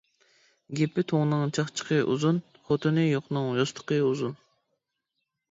[0.77, 4.35] گېپى توڭنىڭ چاقچىقى ئۇزۇن، خوتۇنى يوقنىڭ ياستۇقى ئۇزۇن.